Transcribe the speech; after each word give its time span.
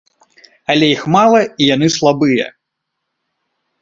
Але 0.73 0.87
іх 0.95 1.03
мала 1.15 1.41
і 1.43 1.63
яны 1.75 1.87
слабыя. 1.99 2.47